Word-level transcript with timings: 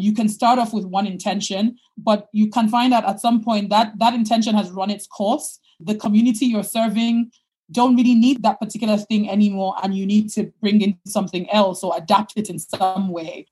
You 0.00 0.12
can 0.12 0.28
start 0.28 0.58
off 0.58 0.72
with 0.72 0.84
one 0.84 1.06
intention, 1.06 1.76
but 1.96 2.28
you 2.32 2.48
can 2.50 2.68
find 2.68 2.94
out 2.94 3.04
at 3.04 3.20
some 3.20 3.42
point 3.42 3.70
that 3.70 3.98
that 3.98 4.14
intention 4.14 4.54
has 4.54 4.70
run 4.70 4.90
its 4.90 5.06
course. 5.06 5.58
The 5.80 5.94
community 5.94 6.46
you're 6.46 6.64
serving 6.64 7.30
don't 7.70 7.96
really 7.96 8.14
need 8.14 8.42
that 8.42 8.60
particular 8.60 8.96
thing 8.96 9.28
anymore, 9.28 9.74
and 9.82 9.94
you 9.94 10.06
need 10.06 10.30
to 10.30 10.52
bring 10.60 10.80
in 10.80 10.98
something 11.06 11.48
else 11.50 11.84
or 11.84 11.94
adapt 11.96 12.32
it 12.36 12.48
in 12.48 12.58
some 12.58 13.08
way. 13.10 13.46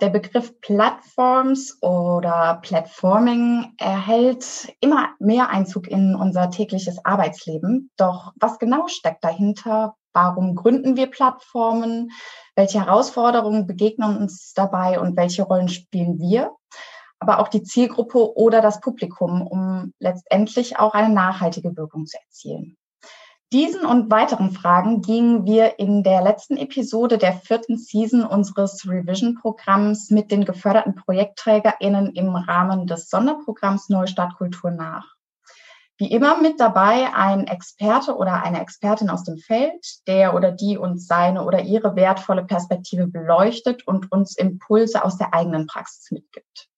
Der 0.00 0.08
Begriff 0.08 0.58
Plattforms 0.62 1.76
oder 1.82 2.58
Platforming 2.62 3.74
erhält 3.76 4.74
immer 4.80 5.10
mehr 5.18 5.50
Einzug 5.50 5.88
in 5.88 6.14
unser 6.14 6.50
tägliches 6.50 7.04
Arbeitsleben. 7.04 7.90
Doch 7.98 8.32
was 8.40 8.58
genau 8.58 8.88
steckt 8.88 9.22
dahinter? 9.22 9.94
Warum 10.12 10.54
gründen 10.54 10.96
wir 10.96 11.08
Plattformen? 11.08 12.10
Welche 12.56 12.80
Herausforderungen 12.80 13.66
begegnen 13.66 14.16
uns 14.16 14.52
dabei 14.54 15.00
und 15.00 15.16
welche 15.16 15.42
Rollen 15.42 15.68
spielen 15.68 16.18
wir? 16.18 16.52
Aber 17.18 17.38
auch 17.38 17.48
die 17.48 17.62
Zielgruppe 17.62 18.36
oder 18.36 18.60
das 18.60 18.80
Publikum, 18.80 19.46
um 19.46 19.92
letztendlich 19.98 20.78
auch 20.78 20.94
eine 20.94 21.12
nachhaltige 21.12 21.76
Wirkung 21.76 22.06
zu 22.06 22.18
erzielen. 22.18 22.76
Diesen 23.52 23.84
und 23.84 24.12
weiteren 24.12 24.52
Fragen 24.52 25.02
gingen 25.02 25.44
wir 25.44 25.80
in 25.80 26.04
der 26.04 26.22
letzten 26.22 26.56
Episode 26.56 27.18
der 27.18 27.32
vierten 27.32 27.78
Season 27.78 28.24
unseres 28.24 28.88
Revision-Programms 28.88 30.10
mit 30.10 30.30
den 30.30 30.44
geförderten 30.44 30.94
ProjektträgerInnen 30.94 32.14
im 32.14 32.36
Rahmen 32.36 32.86
des 32.86 33.10
Sonderprogramms 33.10 33.88
Neustart 33.88 34.36
Kultur 34.36 34.70
nach. 34.70 35.16
Wie 36.00 36.10
immer 36.10 36.40
mit 36.40 36.58
dabei 36.58 37.12
ein 37.12 37.46
Experte 37.46 38.16
oder 38.16 38.42
eine 38.42 38.62
Expertin 38.62 39.10
aus 39.10 39.22
dem 39.24 39.36
Feld, 39.36 39.86
der 40.06 40.34
oder 40.34 40.50
die 40.50 40.78
uns 40.78 41.06
seine 41.06 41.44
oder 41.44 41.60
ihre 41.60 41.94
wertvolle 41.94 42.42
Perspektive 42.42 43.06
beleuchtet 43.06 43.86
und 43.86 44.10
uns 44.10 44.34
Impulse 44.34 45.04
aus 45.04 45.18
der 45.18 45.34
eigenen 45.34 45.66
Praxis 45.66 46.10
mitgibt. 46.10 46.70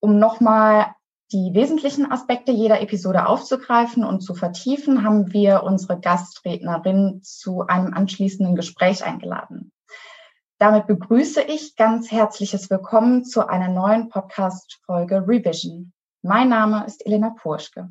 Um 0.00 0.18
nochmal 0.18 0.94
die 1.32 1.50
wesentlichen 1.52 2.10
Aspekte 2.10 2.50
jeder 2.50 2.80
Episode 2.80 3.26
aufzugreifen 3.26 4.04
und 4.04 4.22
zu 4.22 4.34
vertiefen, 4.34 5.04
haben 5.04 5.34
wir 5.34 5.62
unsere 5.62 6.00
Gastrednerin 6.00 7.20
zu 7.22 7.66
einem 7.66 7.92
anschließenden 7.92 8.56
Gespräch 8.56 9.04
eingeladen. 9.04 9.70
Damit 10.58 10.86
begrüße 10.86 11.42
ich 11.42 11.76
ganz 11.76 12.10
herzliches 12.10 12.70
Willkommen 12.70 13.26
zu 13.26 13.46
einer 13.46 13.68
neuen 13.68 14.08
Podcast-Folge 14.08 15.28
Revision. 15.28 15.92
Mein 16.22 16.48
Name 16.48 16.86
ist 16.86 17.04
Elena 17.04 17.34
Purschke. 17.38 17.90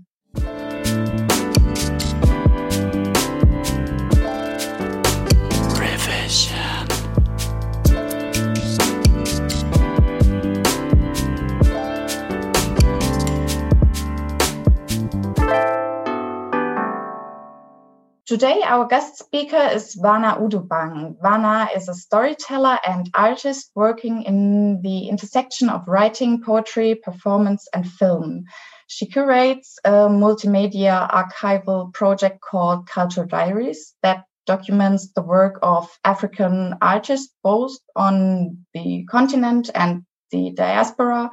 Today, 18.27 18.61
our 18.65 18.85
guest 18.85 19.17
speaker 19.17 19.69
is 19.71 19.95
Wana 19.95 20.37
Udobang. 20.37 21.15
Vana 21.21 21.69
is 21.73 21.87
a 21.87 21.93
storyteller 21.93 22.77
and 22.85 23.09
artist 23.13 23.71
working 23.73 24.23
in 24.23 24.81
the 24.81 25.07
intersection 25.07 25.69
of 25.69 25.87
writing, 25.87 26.43
poetry, 26.43 26.95
performance, 26.95 27.69
and 27.73 27.89
film. 27.89 28.43
She 28.87 29.05
curates 29.05 29.79
a 29.85 30.09
multimedia 30.09 31.09
archival 31.09 31.93
project 31.93 32.41
called 32.41 32.89
Culture 32.89 33.23
Diaries 33.23 33.95
that 34.03 34.25
documents 34.45 35.07
the 35.15 35.21
work 35.21 35.57
of 35.63 35.87
African 36.03 36.75
artists 36.81 37.33
both 37.45 37.77
on 37.95 38.57
the 38.73 39.05
continent 39.09 39.69
and 39.73 40.03
the 40.31 40.51
diaspora. 40.53 41.31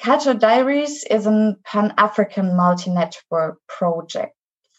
Culture 0.00 0.34
Diaries 0.34 1.02
is 1.10 1.26
a 1.26 1.56
Pan 1.64 1.94
African 1.98 2.56
multi 2.56 2.92
network 2.92 3.58
project 3.66 4.35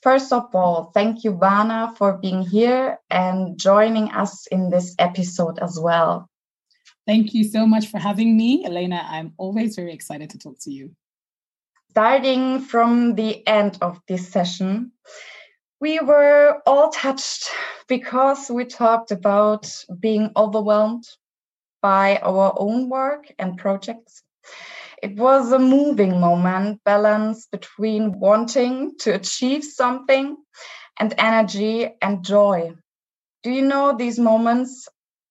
First 0.07 0.31
of 0.31 0.55
all, 0.55 0.91
thank 0.93 1.25
you, 1.25 1.33
Wana, 1.33 1.93
for 1.97 2.17
being 2.17 2.41
here 2.41 2.97
and 3.09 3.59
joining 3.59 4.09
us 4.11 4.47
in 4.47 4.69
this 4.69 4.95
episode 4.99 5.59
as 5.59 5.77
well. 5.77 6.29
Thank 7.05 7.33
you 7.33 7.43
so 7.43 7.67
much 7.67 7.87
for 7.87 7.99
having 7.99 8.37
me, 8.37 8.63
Elena. 8.63 9.05
I'm 9.05 9.33
always 9.35 9.75
very 9.75 9.91
excited 9.91 10.29
to 10.29 10.37
talk 10.37 10.59
to 10.61 10.71
you. 10.71 10.95
Starting 11.89 12.61
from 12.61 13.15
the 13.15 13.45
end 13.45 13.79
of 13.81 13.99
this 14.07 14.29
session, 14.29 14.93
we 15.81 15.99
were 15.99 16.61
all 16.65 16.89
touched 16.89 17.49
because 17.89 18.49
we 18.49 18.63
talked 18.63 19.11
about 19.11 19.69
being 19.99 20.31
overwhelmed 20.37 21.03
by 21.81 22.15
our 22.23 22.53
own 22.55 22.87
work 22.87 23.29
and 23.37 23.57
projects. 23.57 24.23
It 25.01 25.15
was 25.15 25.51
a 25.51 25.59
moving 25.59 26.19
moment, 26.19 26.83
balance 26.83 27.47
between 27.51 28.19
wanting 28.19 28.97
to 28.99 29.13
achieve 29.13 29.63
something 29.63 30.37
and 30.99 31.13
energy 31.17 31.89
and 32.01 32.25
joy. 32.25 32.73
Do 33.43 33.51
you 33.51 33.61
know 33.61 33.95
these 33.95 34.17
moments 34.17 34.87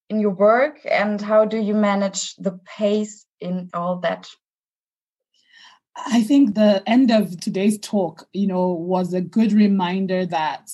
in 0.08 0.20
your 0.20 0.30
work 0.30 0.78
and 0.88 1.20
how 1.20 1.44
do 1.44 1.58
you 1.58 1.74
manage 1.74 2.36
the 2.36 2.60
pace 2.64 3.26
in 3.40 3.68
all 3.74 3.98
that? 4.00 4.28
I 5.96 6.22
think 6.22 6.54
the 6.54 6.82
end 6.86 7.10
of 7.10 7.40
today's 7.40 7.78
talk, 7.78 8.28
you 8.32 8.46
know, 8.46 8.68
was 8.68 9.14
a 9.14 9.20
good 9.20 9.52
reminder 9.52 10.26
that 10.26 10.70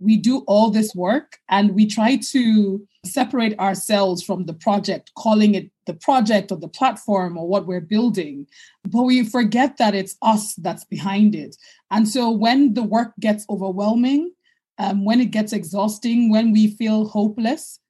we 0.00 0.16
do 0.16 0.44
all 0.46 0.70
this 0.70 0.94
work 0.94 1.38
and 1.48 1.74
we 1.74 1.86
try 1.86 2.16
to 2.30 2.86
separate 3.04 3.58
ourselves 3.58 4.22
from 4.22 4.44
the 4.46 4.54
project, 4.54 5.12
calling 5.16 5.54
it 5.54 5.70
the 5.86 5.94
project 5.94 6.52
or 6.52 6.58
the 6.58 6.68
platform 6.68 7.36
or 7.36 7.48
what 7.48 7.66
we're 7.66 7.80
building. 7.80 8.46
But 8.84 9.04
we 9.04 9.24
forget 9.24 9.76
that 9.78 9.94
it's 9.94 10.16
us 10.22 10.54
that's 10.54 10.84
behind 10.84 11.34
it. 11.34 11.56
And 11.90 12.08
so 12.08 12.30
when 12.30 12.74
the 12.74 12.82
work 12.82 13.12
gets 13.18 13.46
overwhelming, 13.48 14.32
um, 14.78 15.04
when 15.04 15.20
it 15.20 15.32
gets 15.32 15.52
exhausting, 15.52 16.30
when 16.30 16.52
we 16.52 16.68
feel 16.68 17.08
hopeless, 17.08 17.80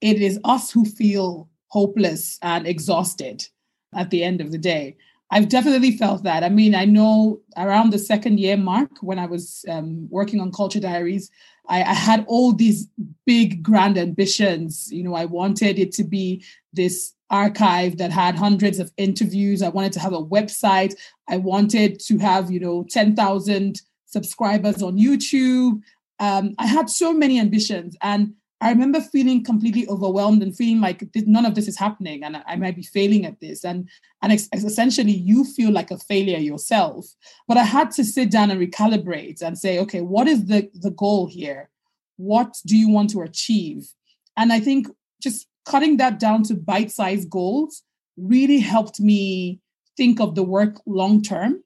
it 0.00 0.20
is 0.20 0.38
us 0.44 0.70
who 0.70 0.84
feel 0.84 1.48
hopeless 1.68 2.38
and 2.42 2.66
exhausted 2.66 3.46
at 3.94 4.10
the 4.10 4.22
end 4.22 4.40
of 4.40 4.52
the 4.52 4.58
day. 4.58 4.96
I've 5.30 5.48
definitely 5.48 5.96
felt 5.96 6.22
that. 6.24 6.44
I 6.44 6.48
mean, 6.48 6.74
I 6.74 6.84
know 6.84 7.40
around 7.56 7.92
the 7.92 7.98
second 7.98 8.38
year 8.38 8.56
mark 8.56 8.90
when 9.00 9.18
I 9.18 9.26
was 9.26 9.64
um, 9.68 10.06
working 10.10 10.40
on 10.40 10.52
Culture 10.52 10.80
Diaries, 10.80 11.30
I, 11.68 11.82
I, 11.82 11.94
had 11.94 12.24
all 12.28 12.52
these 12.52 12.88
big, 13.26 13.62
grand 13.62 13.96
ambitions. 13.96 14.88
You 14.92 15.02
know, 15.02 15.14
I 15.14 15.24
wanted 15.24 15.78
it 15.78 15.92
to 15.92 16.04
be 16.04 16.44
this 16.72 17.14
archive 17.30 17.98
that 17.98 18.10
had 18.10 18.36
hundreds 18.36 18.78
of 18.78 18.92
interviews. 18.96 19.62
I 19.62 19.70
wanted 19.70 19.92
to 19.94 20.00
have 20.00 20.12
a 20.12 20.22
website. 20.22 20.94
I 21.28 21.38
wanted 21.38 22.00
to 22.00 22.18
have, 22.18 22.50
you 22.50 22.60
know, 22.60 22.84
10,000 22.90 23.80
subscribers 24.06 24.82
on 24.82 24.98
YouTube. 24.98 25.80
Um, 26.20 26.54
I 26.58 26.66
had 26.66 26.90
so 26.90 27.12
many 27.12 27.40
ambitions. 27.40 27.96
And 28.02 28.34
I 28.64 28.70
remember 28.70 28.98
feeling 28.98 29.44
completely 29.44 29.86
overwhelmed 29.88 30.42
and 30.42 30.56
feeling 30.56 30.80
like 30.80 31.04
none 31.14 31.44
of 31.44 31.54
this 31.54 31.68
is 31.68 31.78
happening 31.78 32.24
and 32.24 32.42
I 32.46 32.56
might 32.56 32.74
be 32.74 32.82
failing 32.82 33.26
at 33.26 33.38
this. 33.38 33.62
And, 33.62 33.90
and 34.22 34.32
essentially, 34.32 35.12
you 35.12 35.44
feel 35.44 35.70
like 35.70 35.90
a 35.90 35.98
failure 35.98 36.38
yourself. 36.38 37.04
But 37.46 37.58
I 37.58 37.64
had 37.64 37.90
to 37.92 38.04
sit 38.04 38.30
down 38.30 38.50
and 38.50 38.58
recalibrate 38.58 39.42
and 39.42 39.58
say, 39.58 39.78
okay, 39.80 40.00
what 40.00 40.28
is 40.28 40.46
the, 40.46 40.70
the 40.72 40.92
goal 40.92 41.26
here? 41.26 41.68
What 42.16 42.56
do 42.64 42.74
you 42.74 42.88
want 42.88 43.10
to 43.10 43.20
achieve? 43.20 43.86
And 44.34 44.50
I 44.50 44.60
think 44.60 44.88
just 45.22 45.46
cutting 45.66 45.98
that 45.98 46.18
down 46.18 46.42
to 46.44 46.54
bite 46.54 46.90
sized 46.90 47.28
goals 47.28 47.82
really 48.16 48.60
helped 48.60 48.98
me 48.98 49.60
think 49.94 50.20
of 50.20 50.36
the 50.36 50.42
work 50.42 50.80
long 50.86 51.20
term 51.20 51.62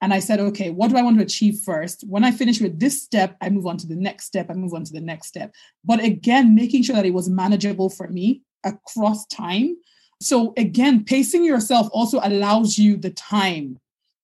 and 0.00 0.14
I 0.14 0.20
said, 0.20 0.38
okay, 0.38 0.70
what 0.70 0.90
do 0.90 0.96
I 0.96 1.02
want 1.02 1.18
to 1.18 1.24
achieve 1.24 1.58
first? 1.64 2.04
When 2.06 2.24
I 2.24 2.30
finish 2.30 2.60
with 2.60 2.78
this 2.78 3.02
step, 3.02 3.36
I 3.40 3.48
move 3.48 3.66
on 3.66 3.76
to 3.78 3.86
the 3.86 3.96
next 3.96 4.26
step, 4.26 4.48
I 4.48 4.54
move 4.54 4.74
on 4.74 4.84
to 4.84 4.92
the 4.92 5.00
next 5.00 5.28
step. 5.28 5.54
But 5.84 6.02
again, 6.02 6.54
making 6.54 6.84
sure 6.84 6.94
that 6.94 7.06
it 7.06 7.14
was 7.14 7.28
manageable 7.28 7.90
for 7.90 8.08
me 8.08 8.42
across 8.64 9.26
time. 9.26 9.76
So 10.20 10.52
again, 10.56 11.04
pacing 11.04 11.44
yourself 11.44 11.88
also 11.92 12.20
allows 12.22 12.78
you 12.78 12.96
the 12.96 13.10
time 13.10 13.78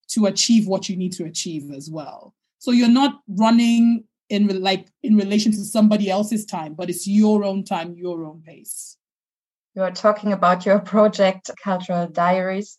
to 0.08 0.26
achieve 0.26 0.66
what 0.66 0.88
you 0.88 0.96
need 0.96 1.12
to 1.12 1.24
achieve 1.24 1.72
as 1.72 1.90
well. 1.90 2.34
So 2.58 2.70
you're 2.70 2.88
not 2.88 3.20
running 3.28 4.04
in 4.28 4.62
like 4.62 4.88
in 5.02 5.16
relation 5.16 5.52
to 5.52 5.64
somebody 5.64 6.08
else's 6.08 6.46
time, 6.46 6.74
but 6.74 6.88
it's 6.88 7.06
your 7.06 7.44
own 7.44 7.64
time, 7.64 7.94
your 7.94 8.24
own 8.24 8.42
pace. 8.44 8.96
You're 9.74 9.90
talking 9.90 10.32
about 10.32 10.64
your 10.64 10.78
project, 10.78 11.50
Cultural 11.62 12.06
Diaries 12.06 12.76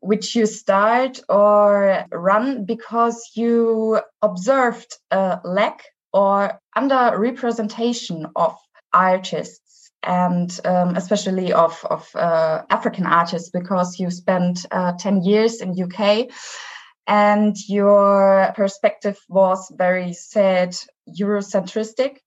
which 0.00 0.34
you 0.34 0.46
start 0.46 1.20
or 1.28 2.04
run 2.12 2.64
because 2.64 3.30
you 3.34 4.00
observed 4.22 4.96
a 5.10 5.40
lack 5.44 5.84
or 6.12 6.60
under 6.74 7.18
representation 7.18 8.26
of 8.36 8.56
artists 8.92 9.90
and 10.02 10.60
um, 10.64 10.96
especially 10.96 11.52
of, 11.52 11.84
of 11.90 12.08
uh, 12.14 12.62
African 12.70 13.06
artists 13.06 13.50
because 13.50 13.98
you 13.98 14.10
spent 14.10 14.64
uh, 14.70 14.92
10 14.98 15.22
years 15.22 15.60
in 15.60 15.80
UK 15.80 16.28
and 17.06 17.56
your 17.68 18.52
perspective 18.56 19.18
was 19.28 19.70
very 19.76 20.12
sad 20.12 20.76
Eurocentristic. 21.08 22.18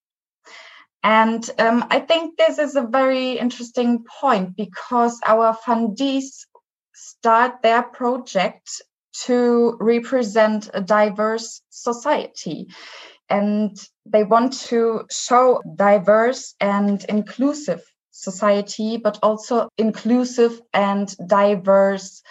And 1.04 1.50
um, 1.60 1.86
I 1.90 2.00
think 2.00 2.38
this 2.38 2.60
is 2.60 2.76
a 2.76 2.82
very 2.82 3.34
interesting 3.34 4.04
point 4.20 4.56
because 4.58 5.20
our 5.26 5.56
fundees 5.66 6.46
start 7.00 7.62
their 7.62 7.84
project 7.84 8.82
to 9.26 9.78
represent 9.80 10.70
a 10.74 10.82
diverse 10.82 11.62
society. 11.70 12.68
And 13.30 13.78
they 14.06 14.24
want 14.24 14.54
to 14.70 15.06
show 15.10 15.62
diverse 15.76 16.56
and 16.60 17.04
inclusive 17.06 17.82
society, 18.12 18.98
but 18.98 19.18
also 19.24 19.70
inclusive 19.78 20.60
and 20.74 21.16
diverse 21.28 22.22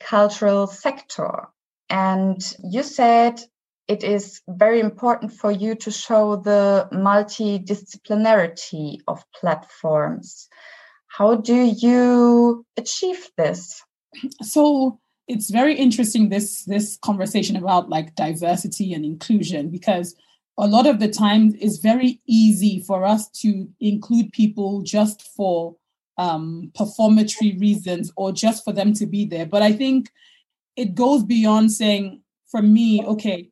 cultural 0.00 0.66
sector. 0.66 1.48
And 1.90 2.40
you 2.64 2.82
said 2.82 3.42
it 3.86 4.02
is 4.02 4.40
very 4.48 4.80
important 4.80 5.32
for 5.32 5.52
you 5.52 5.74
to 5.76 5.90
show 5.90 6.36
the 6.36 6.88
multidisciplinarity 6.92 9.00
of 9.06 9.22
platforms. 9.38 10.48
How 11.06 11.36
do 11.36 11.54
you 11.54 12.64
achieve 12.76 13.28
this? 13.36 13.82
So 14.42 15.00
it's 15.28 15.50
very 15.50 15.74
interesting 15.74 16.28
this 16.28 16.64
this 16.64 16.98
conversation 17.02 17.56
about 17.56 17.88
like 17.88 18.14
diversity 18.14 18.94
and 18.94 19.04
inclusion 19.04 19.70
because 19.70 20.14
a 20.58 20.66
lot 20.66 20.86
of 20.86 21.00
the 21.00 21.08
time 21.08 21.54
it's 21.60 21.78
very 21.78 22.20
easy 22.26 22.80
for 22.80 23.04
us 23.04 23.28
to 23.28 23.68
include 23.80 24.32
people 24.32 24.82
just 24.82 25.22
for 25.36 25.76
um, 26.18 26.70
performatory 26.74 27.56
reasons 27.58 28.10
or 28.16 28.32
just 28.32 28.64
for 28.64 28.72
them 28.72 28.94
to 28.94 29.06
be 29.06 29.26
there. 29.26 29.46
But 29.46 29.62
I 29.62 29.72
think 29.72 30.10
it 30.76 30.94
goes 30.94 31.22
beyond 31.22 31.72
saying, 31.72 32.22
for 32.50 32.62
me, 32.62 33.04
okay, 33.04 33.50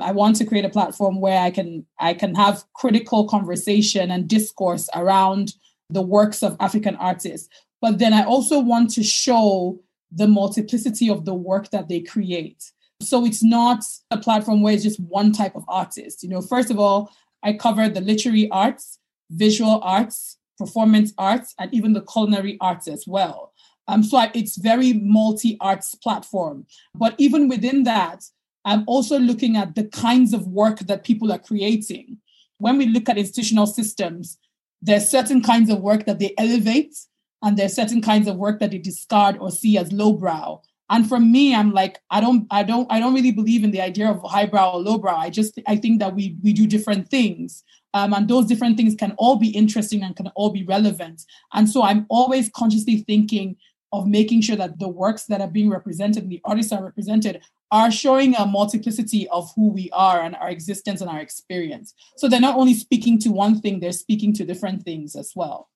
I 0.00 0.12
want 0.12 0.36
to 0.36 0.44
create 0.44 0.64
a 0.64 0.70
platform 0.70 1.20
where 1.20 1.40
I 1.40 1.50
can 1.50 1.86
I 1.98 2.14
can 2.14 2.34
have 2.34 2.64
critical 2.74 3.28
conversation 3.28 4.10
and 4.10 4.28
discourse 4.28 4.88
around 4.94 5.54
the 5.90 6.02
works 6.02 6.42
of 6.42 6.56
African 6.60 6.96
artists. 6.96 7.48
But 7.80 7.98
then 7.98 8.12
I 8.12 8.24
also 8.24 8.60
want 8.60 8.90
to 8.94 9.02
show 9.02 9.80
the 10.14 10.28
multiplicity 10.28 11.10
of 11.10 11.24
the 11.24 11.34
work 11.34 11.70
that 11.70 11.88
they 11.88 12.00
create. 12.00 12.62
So 13.00 13.24
it's 13.24 13.42
not 13.42 13.84
a 14.10 14.18
platform 14.18 14.62
where 14.62 14.72
it's 14.72 14.84
just 14.84 15.00
one 15.00 15.32
type 15.32 15.56
of 15.56 15.64
artist. 15.68 16.22
You 16.22 16.28
know, 16.28 16.40
first 16.40 16.70
of 16.70 16.78
all, 16.78 17.10
I 17.42 17.52
cover 17.54 17.88
the 17.88 18.00
literary 18.00 18.48
arts, 18.50 18.98
visual 19.30 19.80
arts, 19.82 20.38
performance 20.58 21.12
arts, 21.18 21.54
and 21.58 21.72
even 21.74 21.92
the 21.92 22.02
culinary 22.02 22.56
arts 22.60 22.88
as 22.88 23.04
well. 23.06 23.52
Um, 23.88 24.02
so 24.02 24.16
I, 24.16 24.30
it's 24.34 24.56
very 24.56 24.94
multi 24.94 25.58
arts 25.60 25.94
platform. 25.94 26.66
But 26.94 27.14
even 27.18 27.48
within 27.48 27.82
that, 27.82 28.24
I'm 28.64 28.84
also 28.86 29.18
looking 29.18 29.56
at 29.56 29.74
the 29.74 29.84
kinds 29.84 30.32
of 30.32 30.46
work 30.46 30.78
that 30.80 31.04
people 31.04 31.30
are 31.32 31.38
creating. 31.38 32.18
When 32.58 32.78
we 32.78 32.86
look 32.86 33.08
at 33.08 33.18
institutional 33.18 33.66
systems, 33.66 34.38
there's 34.80 35.08
certain 35.08 35.42
kinds 35.42 35.70
of 35.70 35.80
work 35.80 36.06
that 36.06 36.18
they 36.18 36.34
elevate, 36.38 36.96
and 37.44 37.56
there's 37.56 37.74
certain 37.74 38.02
kinds 38.02 38.26
of 38.26 38.36
work 38.36 38.58
that 38.58 38.72
they 38.72 38.78
discard 38.78 39.36
or 39.38 39.50
see 39.52 39.78
as 39.78 39.92
lowbrow. 39.92 40.60
And 40.90 41.08
for 41.08 41.20
me, 41.20 41.54
I'm 41.54 41.72
like, 41.72 42.00
I 42.10 42.20
don't, 42.20 42.46
I 42.50 42.62
don't, 42.62 42.90
I 42.90 42.98
don't 43.00 43.14
really 43.14 43.30
believe 43.30 43.64
in 43.64 43.70
the 43.70 43.80
idea 43.80 44.10
of 44.10 44.20
highbrow 44.22 44.72
or 44.72 44.80
lowbrow. 44.80 45.16
I 45.16 45.30
just, 45.30 45.60
I 45.66 45.76
think 45.76 46.00
that 46.00 46.14
we 46.14 46.36
we 46.42 46.52
do 46.52 46.66
different 46.66 47.08
things, 47.08 47.62
um, 47.94 48.12
and 48.12 48.28
those 48.28 48.46
different 48.46 48.76
things 48.76 48.94
can 48.94 49.12
all 49.16 49.36
be 49.36 49.50
interesting 49.50 50.02
and 50.02 50.16
can 50.16 50.28
all 50.34 50.50
be 50.50 50.64
relevant. 50.64 51.22
And 51.52 51.68
so 51.68 51.82
I'm 51.82 52.06
always 52.10 52.50
consciously 52.50 52.98
thinking 52.98 53.56
of 53.92 54.06
making 54.06 54.40
sure 54.42 54.56
that 54.56 54.78
the 54.78 54.88
works 54.88 55.24
that 55.26 55.40
are 55.40 55.48
being 55.48 55.70
represented, 55.70 56.24
and 56.24 56.32
the 56.32 56.40
artists 56.44 56.72
are 56.72 56.84
represented, 56.84 57.40
are 57.70 57.90
showing 57.90 58.34
a 58.34 58.44
multiplicity 58.44 59.26
of 59.28 59.50
who 59.56 59.68
we 59.68 59.88
are 59.92 60.20
and 60.20 60.36
our 60.36 60.50
existence 60.50 61.00
and 61.00 61.10
our 61.10 61.20
experience. 61.20 61.94
So 62.16 62.28
they're 62.28 62.40
not 62.40 62.56
only 62.56 62.74
speaking 62.74 63.18
to 63.20 63.30
one 63.30 63.60
thing, 63.60 63.80
they're 63.80 63.92
speaking 63.92 64.32
to 64.34 64.44
different 64.44 64.82
things 64.82 65.16
as 65.16 65.32
well. 65.34 65.68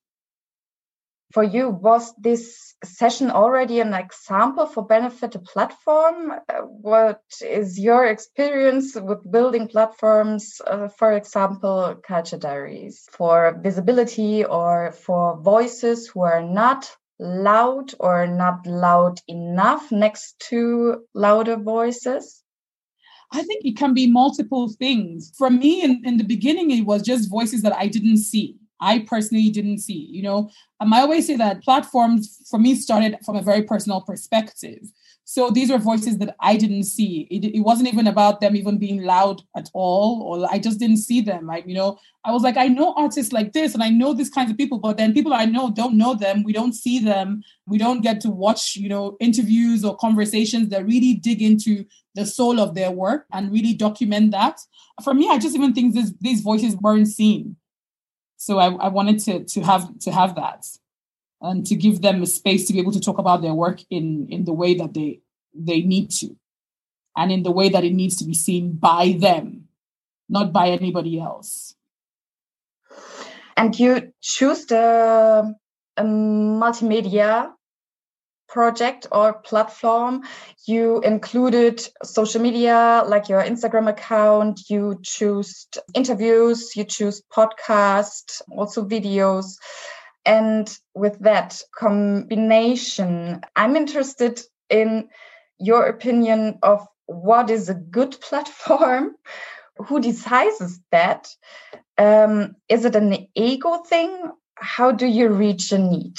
For 1.31 1.43
you, 1.43 1.69
was 1.69 2.11
this 2.15 2.73
session 2.83 3.29
already 3.29 3.79
an 3.81 3.93
example 3.93 4.65
for 4.65 4.83
Benefit 4.83 5.35
a 5.35 5.39
platform? 5.39 6.31
Uh, 6.31 6.61
what 6.61 7.21
is 7.41 7.79
your 7.79 8.05
experience 8.05 8.95
with 8.95 9.31
building 9.31 9.67
platforms, 9.67 10.59
uh, 10.65 10.87
for 10.87 11.13
example, 11.13 11.95
Culture 12.03 12.37
Diaries, 12.37 13.07
for 13.11 13.59
visibility 13.61 14.43
or 14.43 14.91
for 14.91 15.39
voices 15.39 16.07
who 16.07 16.21
are 16.21 16.41
not 16.41 16.89
loud 17.19 17.93
or 17.99 18.25
not 18.25 18.65
loud 18.65 19.19
enough 19.27 19.91
next 19.91 20.39
to 20.49 21.05
louder 21.13 21.57
voices? 21.57 22.43
I 23.31 23.43
think 23.43 23.65
it 23.65 23.77
can 23.77 23.93
be 23.93 24.07
multiple 24.07 24.67
things. 24.79 25.31
For 25.37 25.51
me, 25.51 25.83
in, 25.83 26.01
in 26.03 26.17
the 26.17 26.23
beginning, 26.23 26.71
it 26.71 26.87
was 26.87 27.03
just 27.03 27.29
voices 27.29 27.61
that 27.61 27.75
I 27.75 27.87
didn't 27.87 28.17
see. 28.17 28.55
I 28.81 28.99
personally 28.99 29.49
didn't 29.49 29.79
see. 29.79 30.07
You 30.11 30.23
know, 30.23 30.49
um, 30.79 30.93
I 30.93 31.01
always 31.01 31.27
say 31.27 31.35
that 31.35 31.63
platforms 31.63 32.41
for 32.49 32.59
me 32.59 32.75
started 32.75 33.17
from 33.25 33.35
a 33.35 33.41
very 33.41 33.63
personal 33.63 34.01
perspective. 34.01 34.89
So 35.25 35.51
these 35.51 35.69
were 35.69 35.77
voices 35.77 36.17
that 36.17 36.35
I 36.39 36.57
didn't 36.57 36.85
see. 36.85 37.27
It, 37.29 37.45
it 37.55 37.59
wasn't 37.59 37.89
even 37.89 38.07
about 38.07 38.41
them 38.41 38.55
even 38.55 38.79
being 38.79 39.03
loud 39.03 39.43
at 39.55 39.69
all, 39.75 40.23
or 40.23 40.51
I 40.51 40.57
just 40.57 40.79
didn't 40.79 40.97
see 40.97 41.21
them. 41.21 41.51
I, 41.51 41.61
you 41.67 41.75
know, 41.75 41.99
I 42.25 42.31
was 42.31 42.41
like, 42.41 42.57
I 42.57 42.67
know 42.67 42.95
artists 42.97 43.31
like 43.31 43.53
this, 43.53 43.75
and 43.75 43.83
I 43.83 43.89
know 43.89 44.13
these 44.13 44.31
kinds 44.31 44.49
of 44.49 44.57
people, 44.57 44.79
but 44.79 44.97
then 44.97 45.13
people 45.13 45.35
I 45.35 45.45
know 45.45 45.69
don't 45.69 45.99
know 45.99 46.15
them. 46.15 46.41
We 46.41 46.51
don't 46.51 46.73
see 46.73 46.97
them. 46.97 47.43
We 47.67 47.77
don't 47.77 48.01
get 48.01 48.21
to 48.21 48.31
watch, 48.31 48.75
you 48.75 48.89
know, 48.89 49.17
interviews 49.19 49.85
or 49.85 49.95
conversations 49.97 50.69
that 50.69 50.87
really 50.87 51.13
dig 51.13 51.43
into 51.43 51.85
the 52.15 52.25
soul 52.25 52.59
of 52.59 52.73
their 52.73 52.89
work 52.89 53.27
and 53.31 53.51
really 53.51 53.75
document 53.75 54.31
that. 54.31 54.59
For 55.03 55.13
me, 55.13 55.29
I 55.29 55.37
just 55.37 55.55
even 55.55 55.73
think 55.73 55.93
this, 55.93 56.11
these 56.19 56.41
voices 56.41 56.75
weren't 56.77 57.07
seen. 57.07 57.55
So 58.39 58.57
I, 58.57 58.71
I 58.71 58.87
wanted 58.87 59.19
to 59.25 59.43
to 59.43 59.61
have 59.61 59.99
to 59.99 60.11
have 60.11 60.35
that 60.35 60.65
and 61.41 61.65
to 61.67 61.75
give 61.75 62.01
them 62.01 62.23
a 62.23 62.25
space 62.25 62.65
to 62.67 62.73
be 62.73 62.79
able 62.79 62.93
to 62.93 62.99
talk 62.99 63.19
about 63.19 63.41
their 63.41 63.53
work 63.53 63.81
in 63.89 64.27
in 64.29 64.45
the 64.45 64.53
way 64.53 64.73
that 64.75 64.93
they 64.93 65.19
they 65.53 65.81
need 65.81 66.09
to 66.11 66.35
and 67.17 67.31
in 67.31 67.43
the 67.43 67.51
way 67.51 67.67
that 67.67 67.83
it 67.83 67.93
needs 67.93 68.15
to 68.17 68.25
be 68.25 68.33
seen 68.33 68.71
by 68.73 69.17
them 69.19 69.67
not 70.29 70.53
by 70.53 70.69
anybody 70.69 71.19
else. 71.19 71.75
And 73.57 73.77
you 73.77 74.13
choose 74.21 74.65
the 74.67 75.55
um, 75.97 76.07
multimedia 76.61 77.51
project 78.49 79.07
or 79.11 79.33
platform 79.33 80.23
you 80.67 80.99
included 81.01 81.81
social 82.03 82.41
media 82.41 83.03
like 83.07 83.29
your 83.29 83.43
instagram 83.43 83.87
account 83.87 84.59
you 84.69 84.99
choose 85.03 85.67
interviews 85.93 86.75
you 86.75 86.83
choose 86.83 87.21
podcast 87.31 88.41
also 88.51 88.83
videos 88.83 89.55
and 90.25 90.77
with 90.93 91.17
that 91.19 91.59
combination, 91.75 93.41
I'm 93.55 93.75
interested 93.75 94.41
in 94.69 95.09
your 95.59 95.85
opinion 95.87 96.59
of 96.61 96.85
what 97.07 97.49
is 97.49 97.69
a 97.69 97.73
good 97.73 98.11
platform. 98.21 99.15
Who 99.87 99.99
decides 99.99 100.79
that? 100.91 101.29
Um, 101.97 102.55
is 102.67 102.85
it 102.85 102.95
an 102.95 103.27
ego 103.33 103.77
thing? 103.77 104.31
How 104.55 104.91
do 104.91 105.07
you 105.07 105.29
reach 105.29 105.71
a 105.71 105.77
need? 105.77 106.17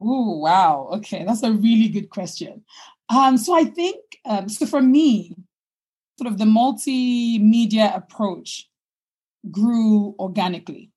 Oh, 0.00 0.38
wow. 0.38 0.90
Okay, 0.94 1.24
that's 1.24 1.42
a 1.42 1.52
really 1.52 1.88
good 1.88 2.10
question. 2.10 2.64
Um, 3.08 3.36
so 3.36 3.54
I 3.54 3.64
think, 3.64 3.96
um, 4.24 4.48
so 4.48 4.66
for 4.66 4.80
me, 4.80 5.36
sort 6.18 6.32
of 6.32 6.38
the 6.38 6.44
multimedia 6.44 7.96
approach 7.96 8.68
grew 9.50 10.14
organically 10.18 10.90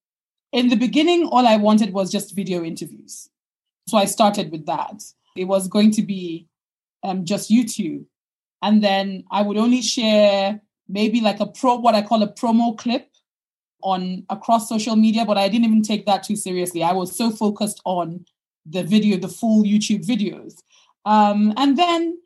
in 0.52 0.70
the 0.70 0.76
beginning, 0.76 1.28
all 1.28 1.46
I 1.46 1.58
wanted 1.58 1.94
was 1.94 2.12
just 2.12 2.36
video 2.36 2.64
interviews. 2.64 3.30
So 3.88 3.98
I 3.98 4.06
started 4.06 4.52
with 4.52 4.66
that. 4.66 5.04
It 5.36 5.46
was 5.46 5.68
going 5.68 5.92
to 5.92 6.02
be 6.02 6.48
um, 7.04 7.26
just 7.26 7.50
YouTube. 7.50 8.06
And 8.62 8.84
then 8.84 9.24
I 9.30 9.42
would 9.42 9.58
only 9.58 9.82
share 9.82 10.60
maybe 10.88 11.22
like 11.22 11.40
a 11.40 11.46
pro, 11.46 11.76
what 11.76 11.96
I 11.96 12.02
call 12.02 12.24
a 12.24 12.34
promo 12.34 12.78
clip 12.78 13.10
on 13.84 14.26
across 14.30 14.68
social 14.68 14.96
media, 14.96 15.26
but 15.26 15.38
I 15.38 15.48
didn't 15.48 15.66
even 15.66 15.84
take 15.84 16.06
that 16.08 16.24
too 16.24 16.36
seriously. 16.36 16.82
I 16.82 16.94
was 16.94 17.16
so 17.16 17.30
focused 17.30 17.82
on 17.86 18.26
the 18.70 18.84
video, 18.84 19.18
the 19.18 19.28
full 19.28 19.64
YouTube 19.64 20.06
videos. 20.06 20.62
Um, 21.06 21.54
and 21.58 21.78
then 21.78 22.18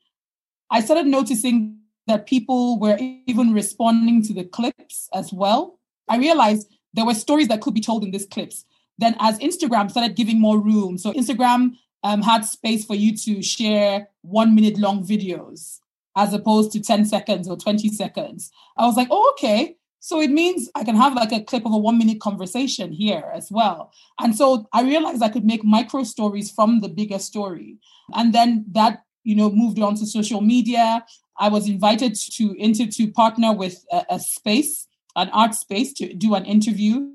I 0.69 0.81
started 0.81 1.07
noticing 1.07 1.77
that 2.07 2.25
people 2.25 2.79
were 2.79 2.98
even 3.27 3.53
responding 3.53 4.24
to 4.24 4.33
the 4.33 4.43
clips 4.43 5.10
as 5.13 5.31
well. 5.31 5.79
I 6.07 6.17
realized 6.17 6.67
there 6.93 7.05
were 7.05 7.13
stories 7.13 7.48
that 7.50 7.62
could 7.62 7.74
be 7.74 7.81
told 7.81 8.03
in 8.03 8.12
these 8.12 8.25
clips. 8.25 8.65
Then, 8.98 9.15
as 9.19 9.39
Instagram 9.39 9.89
started 9.89 10.15
giving 10.15 10.39
more 10.39 10.60
room, 10.60 10.98
so 10.98 11.13
Instagram 11.13 11.75
um, 12.03 12.21
had 12.21 12.45
space 12.45 12.86
for 12.86 12.95
you 12.95 13.15
to 13.17 13.41
share 13.41 14.10
one 14.21 14.55
minute 14.55 14.77
long 14.77 15.05
videos 15.05 15.79
as 16.15 16.33
opposed 16.33 16.71
to 16.74 16.81
10 16.81 17.05
seconds 17.05 17.48
or 17.48 17.55
20 17.55 17.89
seconds. 17.89 18.51
I 18.77 18.86
was 18.86 18.98
like, 18.98 19.07
oh, 19.12 19.33
okay. 19.33 19.77
So 20.01 20.20
it 20.20 20.31
means 20.31 20.70
I 20.75 20.84
can 20.84 20.96
have 20.98 21.13
like 21.13 21.31
a 21.31 21.41
clip 21.41 21.65
of 21.65 21.72
a 21.72 21.77
one 21.77 21.98
minute 21.98 22.20
conversation 22.20 22.91
here 22.91 23.31
as 23.34 23.50
well. 23.50 23.93
And 24.20 24.36
so 24.36 24.67
I 24.74 24.81
realized 24.81 25.24
I 25.24 25.29
could 25.29 25.46
make 25.46 25.63
micro 25.63 26.03
stories 26.03 26.51
from 26.51 26.81
the 26.81 26.89
bigger 26.89 27.20
story. 27.20 27.77
And 28.13 28.34
then 28.34 28.65
that, 28.72 29.03
you 29.24 29.36
know, 29.36 29.50
moved 29.50 29.79
on 29.79 29.96
to 29.96 30.05
social 30.05 30.41
media. 30.41 31.05
I 31.38 31.48
was 31.48 31.70
invited 31.70 32.15
to 32.15 32.53
into 32.58 32.88
to 32.88 33.12
partner 33.12 33.53
with 33.53 33.86
a, 33.91 34.05
a 34.10 34.20
space 34.20 34.88
an 35.15 35.29
art 35.29 35.53
space 35.53 35.93
to 35.93 36.13
do 36.13 36.36
an 36.36 36.46
interview 36.46 37.05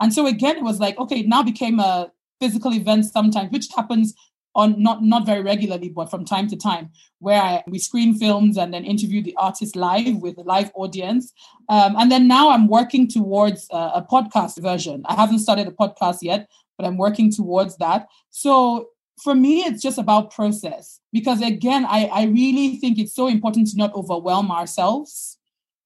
And 0.00 0.12
so 0.12 0.26
again, 0.26 0.56
it 0.56 0.62
was 0.62 0.80
like, 0.80 0.98
okay, 0.98 1.20
it 1.20 1.28
now 1.28 1.42
became 1.42 1.78
a 1.80 2.10
physical 2.40 2.74
event 2.74 3.04
sometimes, 3.06 3.50
which 3.52 3.68
happens 3.74 4.14
on 4.54 4.80
not 4.82 5.02
not 5.02 5.26
very 5.26 5.42
regularly, 5.42 5.88
but 5.88 6.10
from 6.10 6.24
time 6.24 6.48
to 6.48 6.56
time, 6.56 6.90
where 7.18 7.40
I, 7.40 7.62
we 7.66 7.78
screen 7.78 8.14
films 8.14 8.56
and 8.56 8.72
then 8.72 8.84
interview 8.84 9.22
the 9.22 9.36
artist 9.36 9.76
live 9.76 10.16
with 10.16 10.38
a 10.38 10.42
live 10.42 10.70
audience. 10.74 11.32
Um, 11.68 11.96
and 11.98 12.10
then 12.10 12.28
now 12.28 12.50
I'm 12.50 12.68
working 12.68 13.08
towards 13.08 13.68
a, 13.70 13.76
a 13.76 14.06
podcast 14.10 14.60
version. 14.62 15.02
I 15.06 15.14
haven't 15.14 15.40
started 15.40 15.66
a 15.66 15.72
podcast 15.72 16.18
yet, 16.22 16.48
but 16.76 16.86
I'm 16.86 16.96
working 16.96 17.32
towards 17.32 17.76
that. 17.78 18.06
So 18.30 18.88
for 19.22 19.34
me, 19.34 19.60
it's 19.60 19.82
just 19.82 19.98
about 19.98 20.32
process 20.32 21.00
because 21.12 21.40
again, 21.40 21.84
I, 21.86 22.06
I 22.06 22.24
really 22.24 22.76
think 22.76 22.98
it's 22.98 23.14
so 23.14 23.28
important 23.28 23.68
to 23.68 23.76
not 23.76 23.94
overwhelm 23.94 24.50
ourselves 24.50 25.38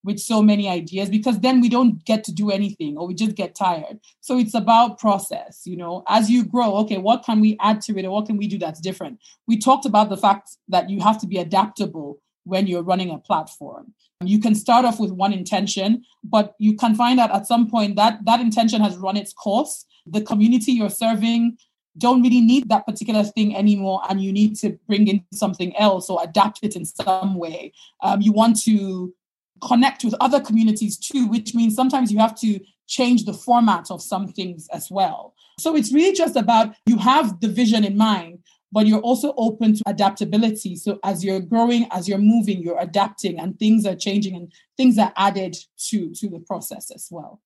with 0.09 0.19
so 0.19 0.41
many 0.41 0.71
ideas 0.71 1.11
because 1.11 1.39
then 1.41 1.61
we 1.61 1.69
don't 1.69 2.03
get 2.07 2.25
to 2.25 2.33
do 2.33 2.51
anything 2.51 2.97
or 2.97 3.07
we 3.07 3.13
just 3.13 3.35
get 3.35 3.55
tired. 3.55 4.01
So 4.23 4.39
it's 4.39 4.55
about 4.55 4.99
process, 4.99 5.61
you 5.67 5.77
know, 5.77 6.03
as 6.09 6.31
you 6.31 6.47
grow, 6.47 6.77
okay, 6.79 6.97
what 6.97 7.25
can 7.25 7.41
we 7.41 7.59
add 7.61 7.83
to 7.83 7.99
it 7.99 8.07
or 8.07 8.11
what 8.11 8.25
can 8.25 8.39
we 8.39 8.49
do 8.49 8.57
that's 8.57 8.81
different? 8.81 9.21
We 9.47 9.59
talked 9.59 9.85
about 9.85 10.09
the 10.09 10.17
fact 10.17 10.57
that 10.69 10.89
you 10.89 11.03
have 11.03 11.21
to 11.21 11.27
be 11.27 11.37
adaptable 11.37 12.21
when 12.45 12.67
you're 12.67 12.83
running 12.83 13.11
a 13.11 13.19
platform. 13.19 13.93
You 14.25 14.41
can 14.41 14.55
start 14.55 14.87
off 14.87 14.99
with 14.99 15.13
one 15.13 15.35
intention, 15.35 16.05
but 16.25 16.55
you 16.59 16.75
can 16.75 16.95
find 16.95 17.21
out 17.21 17.31
at 17.31 17.47
some 17.47 17.69
point 17.69 17.97
that 17.97 18.25
that 18.25 18.41
intention 18.41 18.81
has 18.81 18.97
run 18.97 19.19
its 19.19 19.35
course. 19.35 19.85
The 20.07 20.23
community 20.23 20.73
you're 20.73 20.89
serving 20.89 21.59
don't 21.99 22.23
really 22.23 22.41
need 22.41 22.71
that 22.71 22.87
particular 22.87 23.25
thing 23.25 23.55
anymore 23.55 24.01
and 24.09 24.23
you 24.23 24.33
need 24.33 24.57
to 24.57 24.79
bring 24.87 25.07
in 25.07 25.23
something 25.35 25.77
else 25.77 26.09
or 26.09 26.19
adapt 26.23 26.61
it 26.63 26.77
in 26.77 26.87
some 26.87 27.35
way. 27.35 27.73
Um, 28.03 28.23
you 28.23 28.33
want 28.33 28.59
to 28.63 29.13
connect 29.61 30.05
with 30.05 30.15
other 30.21 30.41
communities 30.41 30.97
too, 30.97 31.27
which 31.27 31.55
means 31.55 31.75
sometimes 31.75 32.13
you 32.13 32.19
have 32.19 32.39
to 32.41 32.61
change 32.87 33.25
the 33.25 33.33
format 33.33 33.91
of 33.91 34.03
some 34.03 34.29
things 34.29 34.69
as 34.73 34.91
well. 34.91 35.35
So 35.59 35.77
it's 35.77 35.93
really 35.93 36.15
just 36.15 36.37
about 36.37 36.75
you 36.87 36.97
have 36.99 37.41
the 37.41 37.49
vision 37.49 37.85
in 37.85 37.97
mind, 37.97 38.41
but 38.73 38.87
you're 38.87 39.01
also 39.01 39.35
open 39.37 39.75
to 39.75 39.83
adaptability. 39.87 40.77
So 40.77 40.99
as 41.05 41.25
you're 41.25 41.41
growing, 41.41 41.87
as 41.91 42.09
you're 42.09 42.19
moving, 42.19 42.63
you're 42.63 42.81
adapting 42.81 43.39
and 43.39 43.59
things 43.59 43.87
are 43.87 43.97
changing 43.97 44.37
and 44.37 44.53
things 44.77 44.99
are 44.99 45.13
added 45.17 45.57
to, 45.89 46.13
to 46.15 46.29
the 46.29 46.41
process 46.41 46.91
as 46.91 47.09
well. 47.11 47.41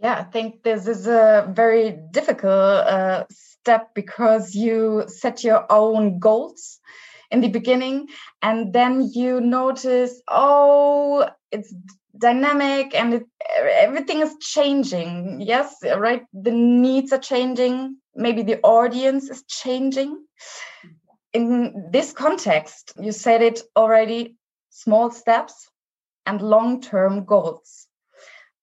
Yeah, 0.00 0.18
I 0.18 0.24
think 0.24 0.62
this 0.62 0.86
is 0.86 1.08
a 1.08 1.50
very 1.52 1.98
difficult 2.12 2.52
uh, 2.86 3.24
step 3.30 3.94
because 3.94 4.54
you 4.54 5.04
set 5.08 5.42
your 5.42 5.66
own 5.70 6.20
goals 6.20 6.78
in 7.30 7.40
the 7.40 7.48
beginning 7.48 8.08
and 8.42 8.72
then 8.72 9.10
you 9.12 9.40
notice 9.40 10.22
oh 10.28 11.28
it's 11.50 11.74
dynamic 12.16 12.94
and 12.94 13.14
it, 13.14 13.26
everything 13.58 14.20
is 14.20 14.34
changing. 14.40 15.40
Yes 15.40 15.76
right 15.96 16.24
the 16.32 16.52
needs 16.52 17.12
are 17.12 17.18
changing. 17.18 17.96
Maybe 18.14 18.42
the 18.42 18.60
audience 18.62 19.30
is 19.30 19.44
changing. 19.44 20.24
In 21.32 21.90
this 21.90 22.12
context 22.12 22.92
you 23.00 23.12
said 23.12 23.42
it 23.42 23.62
already 23.76 24.36
small 24.70 25.10
steps 25.10 25.68
and 26.26 26.42
long-term 26.42 27.24
goals. 27.24 27.86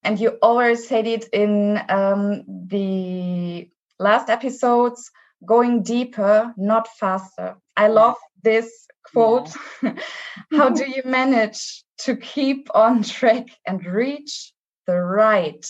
And 0.03 0.19
you 0.19 0.37
always 0.41 0.87
said 0.87 1.07
it 1.07 1.25
in 1.33 1.81
um, 1.89 2.43
the 2.67 3.67
last 3.99 4.29
episodes 4.29 5.09
going 5.45 5.83
deeper 5.83 6.53
not 6.57 6.87
faster. 6.99 7.57
I 7.75 7.87
love 7.87 8.15
this 8.45 8.87
quote 9.11 9.49
yeah. 9.83 9.95
how 10.53 10.69
do 10.69 10.89
you 10.89 11.01
manage 11.03 11.83
to 11.97 12.15
keep 12.15 12.69
on 12.73 13.03
track 13.03 13.47
and 13.67 13.85
reach 13.85 14.53
the 14.87 14.95
right 14.95 15.65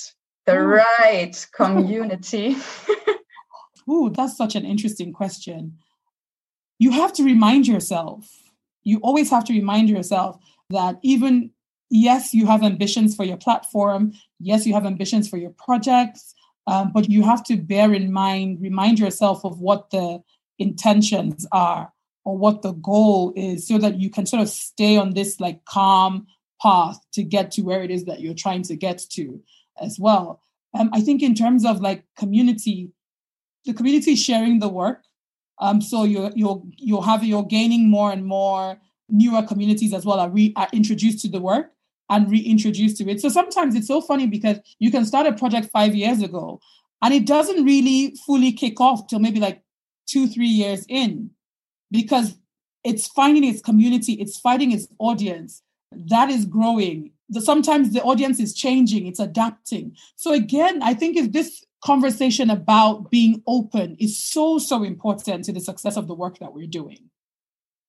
the 0.46 0.60
right 0.60 1.48
community? 1.56 2.56
Ooh, 3.90 4.10
that's 4.10 4.38
such 4.38 4.56
an 4.56 4.66
interesting 4.66 5.12
question. 5.12 5.78
You 6.78 6.92
have 6.92 7.14
to 7.14 7.24
remind 7.24 7.68
yourself, 7.68 8.30
you 8.84 9.00
always 9.00 9.30
have 9.30 9.44
to 9.46 9.54
remind 9.54 9.90
yourself 9.90 10.38
that 10.70 10.98
even, 11.04 11.52
yes, 11.90 12.34
you 12.34 12.46
have 12.46 12.64
ambitions 12.64 13.16
for 13.16 13.24
your 13.24 13.38
platform, 13.38 14.14
yes, 14.40 14.66
you 14.66 14.74
have 14.74 14.86
ambitions 14.86 15.28
for 15.30 15.38
your 15.38 15.52
projects, 15.52 16.36
um, 16.68 16.92
but 16.94 17.10
you 17.10 17.24
have 17.24 17.44
to 17.46 17.58
bear 17.58 17.94
in 17.94 18.12
mind, 18.12 18.60
remind 18.62 19.00
yourself 19.00 19.46
of 19.46 19.60
what 19.60 19.90
the 19.92 20.20
intentions 20.60 21.48
are 21.52 21.92
or 22.26 22.38
what 22.38 22.64
the 22.64 22.74
goal 22.74 23.32
is 23.36 23.68
so 23.68 23.78
that 23.78 24.00
you 24.00 24.10
can 24.10 24.26
sort 24.26 24.42
of 24.42 24.50
stay 24.50 24.98
on 24.98 25.14
this 25.14 25.40
like 25.40 25.64
calm 25.66 26.26
path 26.62 27.00
to 27.14 27.24
get 27.24 27.52
to 27.52 27.62
where 27.62 27.84
it 27.84 27.92
is 27.92 28.06
that 28.06 28.20
you're 28.20 28.34
trying 28.34 28.64
to 28.64 28.76
get 28.76 28.98
to 29.12 29.42
as 29.80 29.98
well. 30.00 30.42
Um, 30.78 30.90
I 30.92 31.02
think 31.02 31.22
in 31.22 31.36
terms 31.36 31.64
of 31.64 31.80
like 31.80 32.04
community, 32.18 32.90
the 33.66 33.74
community 33.74 34.16
sharing 34.16 34.60
the 34.60 34.68
work. 34.68 35.04
Um, 35.60 35.80
so 35.80 36.04
you're 36.04 36.32
you're 36.36 36.62
you're 36.78 37.04
having 37.04 37.30
you're 37.30 37.46
gaining 37.46 37.90
more 37.90 38.12
and 38.12 38.26
more 38.26 38.78
newer 39.08 39.44
communities 39.44 39.94
as 39.94 40.06
well 40.06 40.20
are, 40.20 40.30
re, 40.30 40.52
are 40.58 40.68
introduced 40.74 41.20
to 41.22 41.30
the 41.30 41.40
work 41.40 41.72
and 42.10 42.30
reintroduced 42.30 42.98
to 42.98 43.10
it. 43.10 43.22
So 43.22 43.30
sometimes 43.30 43.76
it's 43.76 43.88
so 43.88 44.02
funny 44.02 44.28
because 44.28 44.60
you 44.80 44.92
can 44.92 45.06
start 45.06 45.28
a 45.28 45.34
project 45.34 45.70
five 45.72 45.96
years 45.96 46.22
ago 46.22 46.60
and 47.02 47.14
it 47.14 47.26
doesn't 47.26 47.64
really 47.64 48.16
fully 48.26 48.52
kick 48.52 48.82
off 48.82 49.08
till 49.08 49.20
maybe 49.20 49.40
like 49.40 49.62
two, 50.08 50.28
three 50.28 50.48
years 50.48 50.86
in 50.90 51.30
because 51.92 52.36
it's 52.84 53.08
finding 53.08 53.44
its 53.44 53.62
community, 53.62 54.14
it's 54.14 54.40
finding 54.40 54.72
its 54.72 54.88
audience 55.00 55.64
that 55.92 56.30
is 56.30 56.46
growing. 56.46 57.12
The, 57.30 57.42
sometimes 57.42 57.94
the 57.94 58.04
audience 58.04 58.40
is 58.40 58.54
changing, 58.54 59.08
it's 59.08 59.20
adapting. 59.20 59.96
So 60.16 60.34
again, 60.34 60.82
I 60.84 60.94
think 60.94 61.18
if 61.18 61.32
this 61.32 61.66
conversation 61.84 62.50
about 62.50 63.12
being 63.12 63.44
open 63.48 63.96
is 64.00 64.18
so, 64.18 64.58
so 64.58 64.84
important 64.84 65.46
to 65.46 65.54
the 65.54 65.60
success 65.60 65.98
of 65.98 66.08
the 66.08 66.16
work 66.16 66.40
that 66.40 66.54
we're 66.54 66.68
doing. 66.68 67.10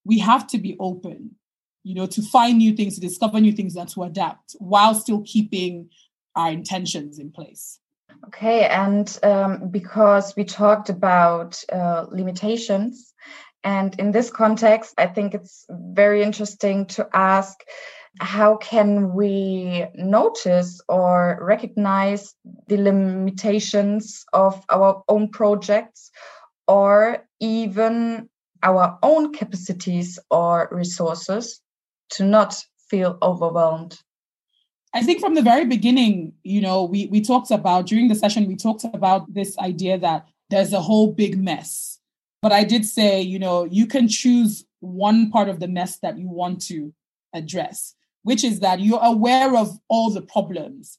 We 0.05 0.19
have 0.19 0.47
to 0.49 0.59
be 0.59 0.77
open, 0.79 1.37
you 1.83 1.95
know, 1.95 2.07
to 2.07 2.23
find 2.23 2.59
new 2.59 2.77
things, 2.77 2.95
to 2.95 3.01
discover 3.01 3.41
new 3.41 3.53
things, 3.53 3.75
and 3.75 3.89
to 3.91 4.05
adapt 4.05 4.55
while 4.59 4.95
still 4.95 5.23
keeping 5.23 5.89
our 6.37 6.51
intentions 6.51 7.19
in 7.19 7.33
place. 7.33 7.81
Okay, 8.27 8.67
and 8.67 9.19
um, 9.23 9.69
because 9.71 10.35
we 10.37 10.45
talked 10.45 10.91
about 10.91 11.63
uh, 11.73 12.07
limitations, 12.11 13.15
and 13.67 13.99
in 13.99 14.13
this 14.13 14.31
context, 14.31 14.95
I 14.97 15.09
think 15.09 15.35
it's 15.35 15.67
very 15.69 16.23
interesting 16.23 16.87
to 16.87 17.09
ask 17.13 17.59
how 18.21 18.57
can 18.59 19.13
we 19.13 19.85
notice 19.97 20.81
or 20.89 21.39
recognize 21.43 22.33
the 22.69 22.77
limitations 22.77 24.25
of 24.33 24.65
our 24.71 25.03
own 25.09 25.31
projects 25.31 26.13
or 26.69 27.27
even 27.41 28.29
our 28.63 28.99
own 29.03 29.33
capacities 29.33 30.19
or 30.31 30.69
resources 30.71 31.61
to 32.11 32.25
not 32.25 32.65
feel 32.89 33.19
overwhelmed 33.21 33.99
I 34.95 35.03
think 35.03 35.21
from 35.21 35.35
the 35.35 35.43
very 35.43 35.67
beginning, 35.67 36.33
you 36.43 36.63
know, 36.63 36.85
we 36.85 37.07
we 37.09 37.21
talked 37.21 37.51
about 37.51 37.87
during 37.87 38.09
the 38.09 38.15
session, 38.15 38.47
we 38.47 38.57
talked 38.57 38.85
about 38.85 39.31
this 39.35 39.59
idea 39.59 39.99
that 39.99 40.27
there's 40.49 40.73
a 40.73 40.81
whole 40.81 41.13
big 41.13 41.39
mess. 41.39 41.99
But 42.43 42.53
I 42.53 42.65
did 42.65 42.85
say, 42.85 43.21
you 43.21 43.39
know, 43.39 43.65
you 43.65 43.87
can 43.87 44.09
choose 44.09 44.65
one 44.81 45.31
part 45.31 45.49
of 45.49 45.61
the 45.61 45.69
mess 45.69 45.99
that 45.99 46.19
you 46.19 46.29
want 46.29 46.63
to 46.67 46.93
address, 47.35 47.95
which 48.23 48.45
is 48.45 48.61
that 48.61 48.81
you're 48.81 49.03
aware 49.03 49.57
of 49.57 49.79
all 49.89 50.11
the 50.11 50.23
problems, 50.23 50.99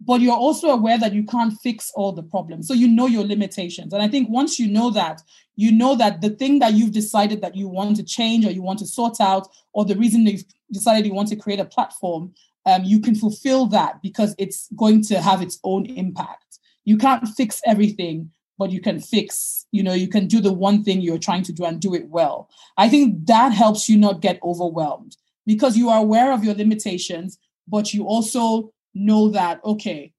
but 0.00 0.20
you're 0.20 0.36
also 0.36 0.68
aware 0.68 0.98
that 0.98 1.12
you 1.12 1.24
can't 1.24 1.58
fix 1.60 1.90
all 1.94 2.12
the 2.12 2.22
problems. 2.22 2.68
So 2.68 2.74
you 2.74 2.88
know 2.88 3.06
your 3.06 3.24
limitations. 3.24 3.92
And 3.92 4.02
I 4.02 4.08
think 4.08 4.28
once 4.30 4.58
you 4.58 4.68
know 4.68 4.90
that, 4.90 5.22
you 5.56 5.72
know 5.72 5.96
that 5.96 6.20
the 6.20 6.30
thing 6.30 6.60
that 6.60 6.74
you've 6.74 6.92
decided 6.92 7.40
that 7.42 7.56
you 7.56 7.68
want 7.68 7.96
to 7.96 8.04
change 8.04 8.46
or 8.46 8.50
you 8.50 8.62
want 8.62 8.78
to 8.78 8.86
sort 8.86 9.20
out, 9.20 9.48
or 9.72 9.84
the 9.84 9.96
reason 9.96 10.26
you've 10.26 10.44
decided 10.72 11.04
you 11.04 11.14
want 11.14 11.28
to 11.28 11.36
create 11.36 11.60
a 11.60 11.64
platform, 11.64 12.32
um, 12.66 12.84
you 12.84 13.00
can 13.00 13.14
fulfill 13.14 13.66
that 13.66 14.00
because 14.02 14.34
it's 14.38 14.68
going 14.76 15.02
to 15.04 15.20
have 15.20 15.42
its 15.42 15.58
own 15.64 15.86
impact. 15.86 16.58
You 16.84 16.96
can't 16.96 17.26
fix 17.28 17.60
everything, 17.66 18.30
but 18.58 18.72
you 18.72 18.80
can 18.80 19.00
fix, 19.00 19.66
you 19.70 19.82
know, 19.82 19.94
you 19.94 20.08
can 20.08 20.26
do 20.26 20.40
the 20.40 20.52
one 20.52 20.82
thing 20.82 21.00
you're 21.00 21.18
trying 21.18 21.44
to 21.44 21.52
do 21.52 21.64
and 21.64 21.80
do 21.80 21.94
it 21.94 22.08
well. 22.08 22.50
I 22.76 22.88
think 22.88 23.26
that 23.26 23.52
helps 23.52 23.88
you 23.88 23.96
not 23.96 24.20
get 24.20 24.42
overwhelmed 24.42 25.16
because 25.46 25.76
you 25.76 25.88
are 25.88 26.00
aware 26.00 26.32
of 26.32 26.44
your 26.44 26.54
limitations, 26.54 27.38
but 27.68 27.94
you 27.94 28.04
also 28.04 28.72
know 28.94 29.28
that, 29.30 29.64
okay, 29.64 30.12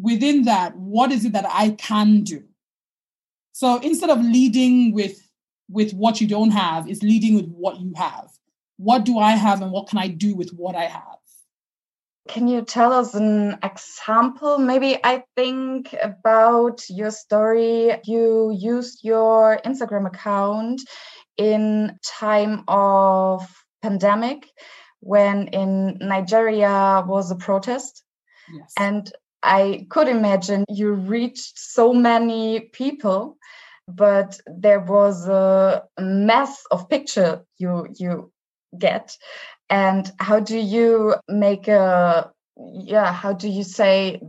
within 0.00 0.44
that, 0.44 0.76
what 0.76 1.10
is 1.10 1.24
it 1.24 1.32
that 1.32 1.46
I 1.48 1.70
can 1.70 2.22
do? 2.22 2.44
So 3.52 3.80
instead 3.80 4.10
of 4.10 4.20
leading 4.22 4.92
with 4.92 5.18
with 5.70 5.92
what 5.92 6.20
you 6.20 6.26
don't 6.26 6.50
have, 6.50 6.88
is 6.88 7.02
leading 7.02 7.34
with 7.34 7.46
what 7.46 7.80
you 7.80 7.94
have. 7.96 8.30
What 8.76 9.04
do 9.04 9.18
I 9.18 9.32
have 9.32 9.62
and 9.62 9.72
what 9.72 9.88
can 9.88 9.98
I 9.98 10.08
do 10.08 10.34
with 10.34 10.50
what 10.50 10.74
I 10.74 10.84
have? 10.84 11.21
Can 12.28 12.46
you 12.46 12.62
tell 12.62 12.92
us 12.92 13.14
an 13.14 13.58
example? 13.62 14.58
Maybe 14.58 14.98
I 15.02 15.24
think 15.36 15.94
about 16.00 16.82
your 16.88 17.10
story. 17.10 17.98
You 18.04 18.56
used 18.56 19.02
your 19.02 19.58
Instagram 19.64 20.06
account 20.06 20.80
in 21.36 21.98
time 22.04 22.62
of 22.68 23.48
pandemic 23.82 24.48
when 25.00 25.48
in 25.48 25.98
Nigeria 26.00 27.04
was 27.06 27.30
a 27.32 27.36
protest. 27.36 28.04
Yes. 28.52 28.72
And 28.78 29.12
I 29.42 29.86
could 29.90 30.06
imagine 30.06 30.64
you 30.68 30.92
reached 30.92 31.58
so 31.58 31.92
many 31.92 32.60
people, 32.72 33.36
but 33.88 34.40
there 34.46 34.80
was 34.80 35.26
a 35.28 35.82
mass 35.98 36.62
of 36.70 36.88
picture 36.88 37.44
you 37.58 37.88
you 37.98 38.30
get. 38.78 39.16
And 39.72 40.12
how 40.18 40.38
do 40.38 40.58
you 40.58 41.14
make 41.28 41.66
a 41.66 42.30
yeah, 42.74 43.10
how 43.10 43.32
do 43.32 43.48
you 43.48 43.64
say 43.64 44.20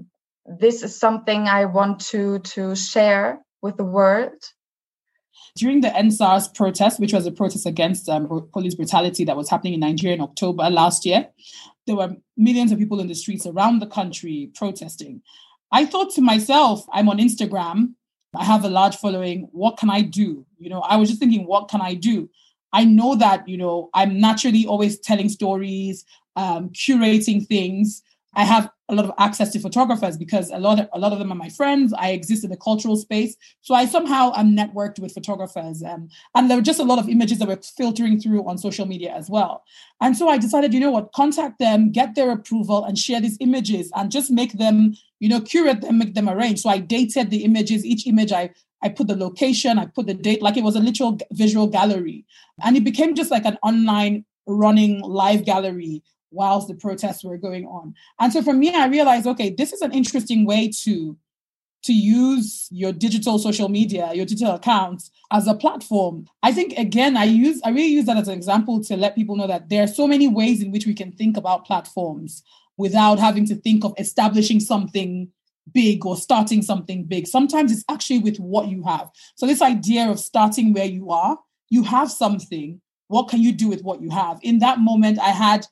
this 0.46 0.84
is 0.84 0.98
something 0.98 1.50
I 1.50 1.66
want 1.66 2.00
to 2.12 2.40
to 2.40 2.78
share 2.78 3.40
with 3.62 3.76
the 3.76 3.84
world? 3.84 4.42
During 5.58 5.82
the 5.82 5.90
EndSARS 5.90 6.56
protest, 6.56 6.98
which 6.98 7.12
was 7.12 7.26
a 7.26 7.32
protest 7.32 7.66
against 7.66 8.08
um, 8.08 8.50
police 8.54 8.74
brutality 8.74 9.26
that 9.26 9.36
was 9.36 9.50
happening 9.50 9.74
in 9.74 9.82
Nigeria 9.82 10.16
in 10.16 10.22
October 10.22 10.70
last 10.70 11.06
year, 11.06 11.28
there 11.86 11.98
were 11.98 12.16
millions 12.38 12.72
of 12.72 12.80
people 12.80 13.02
in 13.02 13.08
the 13.08 13.14
streets 13.14 13.46
around 13.46 13.80
the 13.80 13.88
country 13.88 14.50
protesting. 14.56 15.22
I 15.74 15.86
thought 15.86 16.14
to 16.16 16.22
myself, 16.22 16.86
I'm 16.94 17.10
on 17.10 17.18
Instagram, 17.18 17.96
I 18.34 18.46
have 18.46 18.64
a 18.64 18.70
large 18.70 18.96
following. 18.96 19.50
What 19.52 19.78
can 19.78 19.90
I 19.90 20.02
do? 20.04 20.46
You 20.58 20.70
know, 20.70 20.80
I 20.80 20.96
was 20.96 21.10
just 21.10 21.20
thinking, 21.20 21.46
what 21.46 21.68
can 21.68 21.82
I 21.82 21.96
do? 21.96 22.30
I 22.74 22.84
know 22.84 23.15
that, 23.15 23.48
you 23.48 23.58
know, 23.58 23.89
I'm 23.94 24.20
naturally 24.20 24.65
always 24.65 25.00
telling 25.00 25.30
stories, 25.30 26.03
um, 26.36 26.70
curating 26.70 27.48
things. 27.48 28.01
I 28.36 28.46
have 28.46 28.70
a 28.89 28.96
lot 28.96 29.06
of 29.06 29.12
access 29.20 29.51
to 29.53 29.60
photographers 29.60 30.18
because 30.18 30.50
a 30.50 30.58
lot 30.58 30.80
of 30.80 30.88
a 30.92 31.00
lot 31.00 31.13
of 31.13 31.20
them 31.20 31.32
are 31.32 31.36
my 31.36 31.50
friends. 31.50 31.94
I 31.94 32.10
exist 32.10 32.44
in 32.44 32.50
the 32.50 32.58
cultural 32.58 32.96
space, 32.96 33.36
so 33.62 33.75
I 33.75 33.86
somehow 33.86 34.34
am 34.36 34.56
networked 34.56 35.00
with 35.00 35.13
photographers, 35.13 35.84
um, 35.84 36.10
and 36.34 36.50
there 36.50 36.58
were 36.58 36.63
just 36.63 36.80
a 36.80 36.84
lot 36.84 37.00
of 37.00 37.10
images 37.10 37.38
that 37.39 37.48
were 37.48 37.60
filtering 37.77 38.20
through 38.20 38.48
on 38.48 38.58
social 38.58 38.88
media 38.88 39.13
as 39.13 39.30
well. 39.30 39.63
And 40.01 40.18
so 40.18 40.30
I 40.30 40.38
decided, 40.38 40.74
you 40.74 40.80
know 40.80 40.92
what, 40.92 41.13
contact 41.13 41.60
them, 41.60 41.92
get 41.92 42.15
their 42.15 42.32
approval, 42.32 42.84
and 42.84 42.98
share 42.98 43.22
these 43.22 43.38
images, 43.39 43.92
and 43.96 44.12
just 44.12 44.32
make 44.32 44.53
them, 44.53 44.96
you 45.20 45.30
know, 45.30 45.39
curate 45.39 45.82
them, 45.82 46.00
make 46.00 46.15
them 46.15 46.27
arrange. 46.27 46.62
So 46.62 46.70
I 46.70 46.80
dated 46.80 47.30
the 47.30 47.44
images. 47.44 47.86
Each 47.86 48.08
image 48.08 48.32
I 48.32 48.50
I 48.84 48.90
put 48.90 49.08
the 49.08 49.16
location, 49.16 49.80
I 49.80 49.86
put 49.86 50.08
the 50.08 50.13
date, 50.13 50.42
like 50.42 50.58
it 50.58 50.63
was 50.63 50.75
a 50.75 50.80
literal 50.80 51.18
visual 51.32 51.68
gallery, 51.68 52.25
and 52.63 52.75
it 52.75 52.84
became 52.84 53.16
just 53.16 53.32
like 53.32 53.46
an 53.46 53.58
online 53.63 54.25
running 54.46 55.00
live 55.02 55.46
gallery 55.46 56.04
whilst 56.32 56.68
the 56.68 56.74
protests 56.74 57.24
were 57.24 57.38
going 57.38 57.66
on. 57.66 57.96
And 58.20 58.34
so 58.34 58.42
for 58.42 58.54
me, 58.54 58.75
I 58.75 58.88
realized, 58.88 59.28
okay, 59.28 59.50
this 59.52 59.72
is 59.72 59.82
an 59.82 59.94
interesting 59.94 60.46
way 60.46 60.70
to 60.84 61.18
to 61.84 61.94
use 61.94 62.70
your 62.72 62.94
digital 62.94 63.38
social 63.38 63.68
media, 63.68 64.12
your 64.13 64.25
digital 64.25 64.56
accounts 64.56 65.12
as 65.32 65.48
a 65.48 65.54
platform. 65.54 66.25
I 66.42 66.54
think 66.54 66.78
again, 66.78 67.18
I 67.18 67.25
use 67.25 67.62
I 67.63 67.70
really 67.70 67.88
use 67.88 68.06
that 68.06 68.18
as 68.18 68.28
an 68.28 68.36
example 68.36 68.84
to 68.86 68.98
let 68.98 69.16
people 69.16 69.36
know 69.36 69.48
that 69.48 69.70
there 69.70 69.84
are 69.84 69.88
so 69.88 70.08
many 70.08 70.28
ways 70.28 70.62
in 70.62 70.72
which 70.72 70.86
we 70.86 70.94
can 70.94 71.12
think 71.12 71.38
about 71.38 71.66
platforms 71.66 72.44
without 72.78 73.20
having 73.20 73.46
to 73.48 73.56
think 73.56 73.84
of 73.84 73.94
establishing 73.98 74.60
something 74.60 75.30
big 75.72 76.05
or 76.05 76.17
starting 76.17 76.62
something 76.62 77.05
big. 77.05 77.27
Sometimes 77.27 77.72
it's 77.72 77.86
actually 77.89 78.20
with 78.20 78.38
what 78.38 78.67
you 78.67 78.84
have. 78.84 79.10
So 79.36 79.48
this 79.48 79.62
idea 79.62 80.10
of 80.10 80.20
starting 80.20 80.74
where 80.74 80.86
you 80.86 81.12
are, 81.12 81.38
you 81.70 81.84
have 81.84 82.12
something. 82.12 82.82
What 83.08 83.29
can 83.29 83.41
you 83.41 83.51
do 83.51 83.67
with 83.70 83.84
what 83.84 84.01
you 84.01 84.10
have? 84.10 84.39
In 84.41 84.60
that 84.60 84.79
moment, 84.79 85.20
I 85.20 85.29
had 85.29 85.65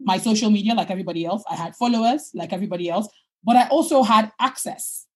my 0.00 0.18
social 0.18 0.50
media 0.50 0.74
like 0.74 0.90
everybody 0.90 1.24
else. 1.24 1.42
I 1.50 1.54
had 1.56 1.74
followers 1.76 2.30
like 2.34 2.52
everybody 2.52 2.88
else, 2.88 3.08
but 3.44 3.56
I 3.56 3.68
also 3.68 4.02
had 4.02 4.32
access. 4.40 5.06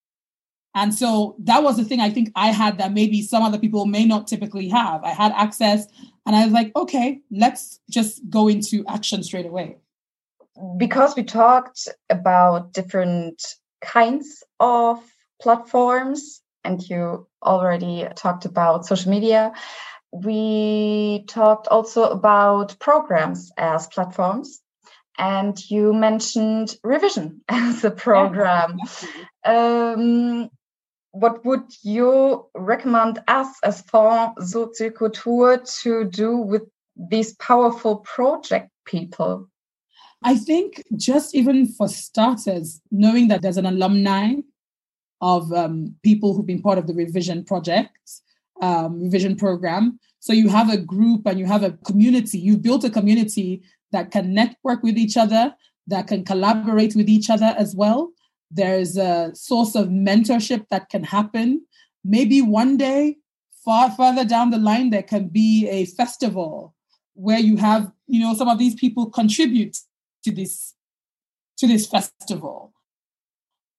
And 0.75 0.95
so 0.95 1.37
that 1.41 1.63
was 1.63 1.77
the 1.77 1.85
thing 1.85 2.01
I 2.01 2.11
think 2.11 2.33
I 2.35 2.49
had 2.49 2.79
that 2.79 2.93
maybe 2.93 3.21
some 3.23 3.43
other 3.43 3.59
people 3.59 3.87
may 3.87 4.07
not 4.07 4.27
typically 4.27 4.69
have. 4.71 5.05
I 5.05 5.11
had 5.11 5.33
access 5.33 5.87
and 6.27 6.35
I 6.35 6.45
was 6.45 6.53
like, 6.53 6.75
okay, 6.75 7.21
let's 7.31 7.81
just 7.91 8.29
go 8.31 8.49
into 8.49 8.85
action 8.89 9.23
straight 9.23 9.47
away. 9.47 9.77
Because 10.79 11.15
we 11.15 11.25
talked 11.25 11.89
about 12.09 12.73
different 12.73 13.43
kinds 13.83 14.43
of 14.61 15.03
platforms 15.41 16.41
and 16.65 16.81
you 16.89 17.27
already 17.43 18.07
talked 18.15 18.45
about 18.45 18.87
social 18.87 19.11
media, 19.11 19.53
we 20.13 21.25
talked 21.27 21.69
also 21.69 22.05
about 22.05 22.79
programs 22.79 23.51
as 23.57 23.87
platforms 23.89 24.61
and 25.19 25.59
you 25.71 25.93
mentioned 25.93 26.77
revision 26.83 27.43
as 27.49 27.85
a 27.85 27.91
program. 27.91 28.79
Um, 29.45 30.51
what 31.11 31.45
would 31.45 31.65
you 31.83 32.47
recommend 32.55 33.19
us 33.27 33.49
as 33.65 33.83
Fonds 33.83 34.55
Soziokultur 34.55 35.83
to 35.83 36.05
do 36.05 36.37
with 36.37 36.63
these 36.97 37.35
powerful 37.35 37.97
project 37.97 38.71
people? 38.85 39.49
I 40.25 40.37
think 40.37 40.83
just 40.97 41.35
even 41.35 41.67
for 41.67 41.89
starters, 41.89 42.81
knowing 42.91 43.29
that 43.29 43.43
there's 43.43 43.57
an 43.57 43.67
alumni 43.67 44.35
of 45.21 45.53
um, 45.53 45.95
people 46.03 46.35
who've 46.35 46.47
been 46.47 46.63
part 46.63 46.79
of 46.79 46.87
the 46.87 46.95
revision 46.95 47.45
project, 47.45 47.97
um, 48.61 49.03
revision 49.03 49.37
program. 49.37 49.99
So 50.21 50.33
you 50.33 50.49
have 50.49 50.71
a 50.71 50.77
group 50.77 51.27
and 51.27 51.39
you 51.39 51.47
have 51.47 51.63
a 51.63 51.73
community. 51.85 52.39
You've 52.39 52.63
built 52.63 52.85
a 52.85 52.91
community 52.91 53.63
that 53.93 54.11
can 54.11 54.35
network 54.35 54.83
with 54.83 54.97
each 54.97 55.17
other, 55.17 55.55
that 55.87 56.07
can 56.07 56.25
collaborate 56.25 56.95
with 56.95 57.09
each 57.09 57.31
other 57.31 57.55
as 57.57 57.75
well. 57.75 58.13
There's 58.51 58.97
a 58.97 59.33
source 59.35 59.75
of 59.75 59.89
mentorship 59.89 60.67
that 60.71 60.89
can 60.89 61.05
happen. 61.05 61.67
Maybe 62.05 62.43
one 62.43 62.77
day, 62.77 63.19
far 63.65 63.91
further 63.91 64.25
down 64.25 64.51
the 64.51 64.59
line, 64.59 64.91
there 64.91 65.03
can 65.03 65.29
be 65.29 65.69
a 65.69 65.87
festival 65.87 66.75
where 67.15 67.39
you 67.39 67.57
have, 67.57 67.93
you 68.07 68.21
know, 68.21 68.35
some 68.35 68.49
of 68.49 68.59
these 68.59 68.75
people 68.75 69.11
contribute 69.11 69.77
to 70.25 70.33
this 70.33 70.75
to 71.59 71.67
this 71.67 71.87
festival. 71.87 72.73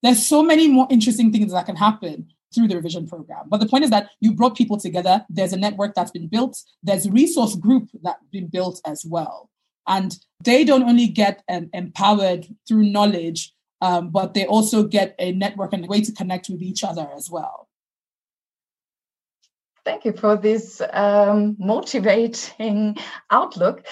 There's 0.02 0.26
so 0.26 0.44
many 0.44 0.68
more 0.68 0.88
interesting 0.90 1.32
things 1.32 1.54
that 1.54 1.66
can 1.66 1.76
happen 1.76 2.28
through 2.54 2.68
the 2.68 2.76
revision 2.76 3.08
program. 3.08 3.46
But 3.48 3.60
the 3.60 3.68
point 3.68 3.84
is 3.84 3.90
that 3.90 4.10
you 4.20 4.34
brought 4.34 4.56
people 4.56 4.78
together. 4.78 5.26
There's 5.30 5.54
a 5.54 5.58
network 5.58 5.96
that's 5.96 6.12
been 6.12 6.28
built. 6.28 6.58
There's 6.84 7.06
a 7.06 7.12
resource 7.12 7.56
group 7.56 7.90
that's 8.02 8.24
been 8.32 8.48
built 8.48 8.80
as 8.86 9.04
well. 9.06 9.50
And 9.88 10.18
they 10.44 10.64
don't 10.64 10.84
only 10.84 11.08
get 11.08 11.44
um, 11.50 11.70
empowered 11.74 12.48
through 12.68 12.84
knowledge, 12.84 13.54
um, 13.82 14.12
but 14.12 14.34
they 14.34 14.46
also 14.46 14.84
get 14.84 15.16
a 15.20 15.32
network 15.32 15.74
and 15.74 15.84
a 15.84 15.88
way 15.88 16.02
to 16.02 16.12
connect 16.14 16.50
with 16.50 16.62
each 16.62 16.84
other 16.84 17.10
as 17.16 17.30
well. 17.30 17.68
Thank 19.84 20.06
you 20.06 20.14
for 20.14 20.38
this 20.38 20.82
um, 20.94 21.58
motivating 21.60 22.96
outlook. 23.30 23.86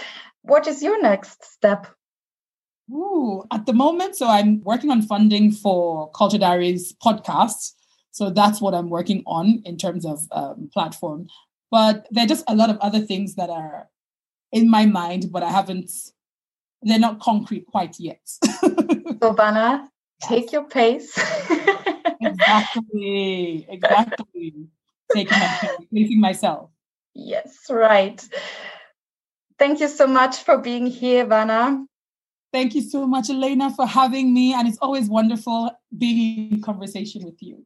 What 0.43 0.67
is 0.67 0.81
your 0.81 1.01
next 1.01 1.43
step? 1.43 1.87
Ooh, 2.91 3.43
at 3.51 3.65
the 3.65 3.73
moment, 3.73 4.15
so 4.15 4.27
I'm 4.27 4.61
working 4.63 4.91
on 4.91 5.01
funding 5.01 5.51
for 5.51 6.11
Culture 6.11 6.37
Diaries 6.37 6.93
podcasts. 7.03 7.73
So 8.11 8.29
that's 8.29 8.59
what 8.59 8.73
I'm 8.73 8.89
working 8.89 9.23
on 9.25 9.61
in 9.65 9.77
terms 9.77 10.05
of 10.05 10.27
um, 10.31 10.69
platform. 10.73 11.27
But 11.69 12.07
there 12.11 12.25
are 12.25 12.27
just 12.27 12.43
a 12.47 12.55
lot 12.55 12.69
of 12.69 12.77
other 12.79 12.99
things 12.99 13.35
that 13.35 13.49
are 13.49 13.87
in 14.51 14.69
my 14.69 14.85
mind, 14.85 15.31
but 15.31 15.43
I 15.43 15.49
haven't, 15.49 15.89
they're 16.81 16.99
not 16.99 17.21
concrete 17.21 17.65
quite 17.67 17.97
yet. 17.97 18.19
so, 18.25 19.35
yes. 19.37 19.87
take 20.21 20.51
your 20.51 20.65
pace. 20.65 21.17
exactly, 22.21 23.65
exactly. 23.69 24.67
Taking 25.13 25.39
my 25.39 25.77
pacing 25.93 26.19
myself. 26.19 26.69
Yes, 27.13 27.67
right. 27.69 28.21
Thank 29.57 29.79
you 29.79 29.87
so 29.87 30.07
much 30.07 30.37
for 30.37 30.57
being 30.57 30.87
here, 30.87 31.25
Wana. 31.25 31.85
Thank 32.51 32.75
you 32.75 32.81
so 32.81 33.07
much, 33.07 33.29
Elena, 33.29 33.69
for 33.69 33.85
having 33.85 34.33
me. 34.33 34.53
And 34.53 34.67
it's 34.67 34.79
always 34.81 35.09
wonderful 35.09 35.71
being 35.97 36.51
in 36.51 36.61
conversation 36.61 37.23
with 37.23 37.41
you. 37.41 37.65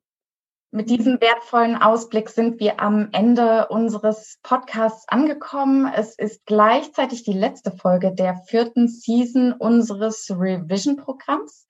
Mit 0.72 0.90
diesem 0.90 1.22
wertvollen 1.22 1.78
Ausblick 1.78 2.30
sind 2.30 2.60
wir 2.60 2.82
am 2.82 3.08
Ende 3.14 3.68
unseres 3.70 4.40
Podcasts 4.44 5.08
angekommen. 5.08 5.90
Es 5.96 6.20
ist 6.20 6.46
gleichzeitig 6.46 7.24
die 7.24 7.34
letzte 7.34 7.72
Folge 7.72 8.14
der 8.14 8.36
vierten 8.48 8.90
Season 8.90 9.54
unseres 9.54 10.30
Revision-Programms. 10.30 11.66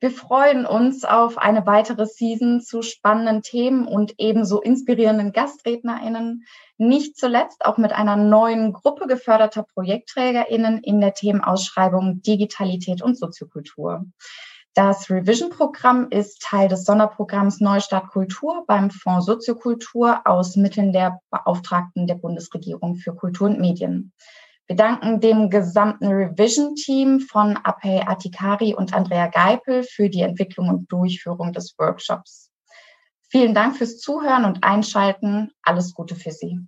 Wir 0.00 0.10
freuen 0.10 0.66
uns 0.66 1.04
auf 1.04 1.38
eine 1.38 1.64
weitere 1.64 2.06
Season 2.06 2.60
zu 2.60 2.82
spannenden 2.82 3.40
Themen 3.40 3.86
und 3.86 4.14
ebenso 4.18 4.60
inspirierenden 4.60 5.32
GastrednerInnen. 5.32 6.44
Nicht 6.82 7.16
zuletzt 7.16 7.64
auch 7.64 7.78
mit 7.78 7.92
einer 7.92 8.16
neuen 8.16 8.72
Gruppe 8.72 9.06
geförderter 9.06 9.62
ProjektträgerInnen 9.62 10.82
in 10.82 11.00
der 11.00 11.14
Themenausschreibung 11.14 12.22
Digitalität 12.22 13.02
und 13.02 13.16
Soziokultur. 13.16 14.04
Das 14.74 15.08
Revision-Programm 15.08 16.08
ist 16.10 16.42
Teil 16.42 16.66
des 16.66 16.84
Sonderprogramms 16.84 17.60
Neustart 17.60 18.08
Kultur 18.08 18.64
beim 18.66 18.90
Fonds 18.90 19.26
Soziokultur 19.26 20.22
aus 20.24 20.56
Mitteln 20.56 20.92
der 20.92 21.20
Beauftragten 21.30 22.08
der 22.08 22.16
Bundesregierung 22.16 22.96
für 22.96 23.14
Kultur 23.14 23.46
und 23.46 23.60
Medien. 23.60 24.12
Wir 24.66 24.74
danken 24.74 25.20
dem 25.20 25.50
gesamten 25.50 26.08
Revision-Team 26.08 27.20
von 27.20 27.58
Apey 27.62 28.02
Atikari 28.04 28.74
und 28.74 28.92
Andrea 28.92 29.28
Geipel 29.28 29.84
für 29.84 30.10
die 30.10 30.22
Entwicklung 30.22 30.68
und 30.68 30.90
Durchführung 30.90 31.52
des 31.52 31.78
Workshops. 31.78 32.50
Vielen 33.28 33.54
Dank 33.54 33.76
fürs 33.76 33.98
Zuhören 33.98 34.44
und 34.44 34.64
Einschalten. 34.64 35.52
Alles 35.62 35.94
Gute 35.94 36.16
für 36.16 36.32
Sie. 36.32 36.58